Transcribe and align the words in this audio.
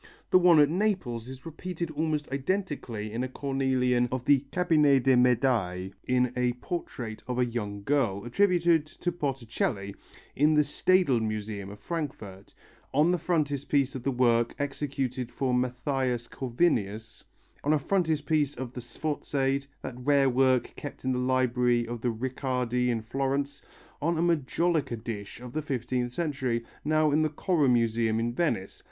The 0.31 0.39
one 0.39 0.59
at 0.59 0.67
Naples 0.67 1.27
is 1.27 1.45
repeated 1.45 1.91
almost 1.91 2.27
identically 2.31 3.11
in 3.11 3.23
a 3.23 3.29
cornelian 3.29 4.09
of 4.11 4.25
the 4.25 4.39
Cabinet 4.51 5.03
des 5.03 5.15
Medailles, 5.15 5.91
in 6.07 6.33
a 6.35 6.53
portrait 6.53 7.21
of 7.27 7.37
a 7.37 7.45
young 7.45 7.83
girl, 7.83 8.25
attributed 8.25 8.87
to 8.87 9.11
Botticelli, 9.11 9.93
in 10.35 10.55
the 10.55 10.63
Staedel 10.63 11.19
Museum 11.21 11.69
of 11.69 11.77
Frankfurt; 11.79 12.51
on 12.91 13.11
the 13.11 13.19
frontispiece 13.19 13.93
of 13.93 14.07
a 14.07 14.09
work 14.09 14.55
executed 14.57 15.31
for 15.31 15.53
Mathias 15.53 16.27
Corvinus; 16.27 17.23
on 17.63 17.71
a 17.71 17.77
frontispiece 17.77 18.55
of 18.55 18.73
the 18.73 18.81
Sforziade, 18.81 19.67
that 19.83 19.93
rare 19.99 20.31
work 20.31 20.71
kept 20.75 21.05
in 21.05 21.11
the 21.11 21.19
library 21.19 21.87
of 21.87 22.01
the 22.01 22.09
Riccardi 22.09 22.89
in 22.89 23.03
Florence; 23.03 23.61
on 24.01 24.17
a 24.17 24.21
majolica 24.23 24.97
dish 24.97 25.39
of 25.39 25.53
the 25.53 25.61
fifteenth 25.61 26.11
century, 26.11 26.65
now 26.83 27.11
in 27.11 27.21
the 27.21 27.29
Correr 27.29 27.69
Museum 27.69 28.19
in 28.19 28.33
Venice. 28.33 28.79